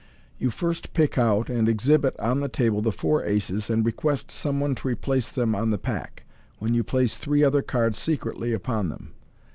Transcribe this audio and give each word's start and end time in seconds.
You 0.39 0.49
first 0.49 0.93
pick 0.95 1.19
out 1.19 1.47
and 1.47 1.69
exhibit 1.69 2.19
on 2.19 2.39
the 2.39 2.47
table 2.49 2.81
the 2.81 2.91
four 2.91 3.23
aces, 3.23 3.69
and 3.69 3.85
request 3.85 4.31
some 4.31 4.59
one 4.59 4.73
to 4.73 4.87
replace 4.87 5.29
them 5.29 5.53
on 5.53 5.69
the 5.69 5.77
pack, 5.77 6.23
when 6.57 6.73
you 6.73 6.83
place 6.83 7.15
three 7.15 7.43
other 7.43 7.61
cards 7.61 7.99
secretly 7.99 8.51
apon 8.51 8.89
them. 8.89 9.13